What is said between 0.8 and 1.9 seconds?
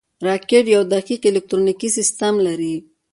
دقیق الکترونیکي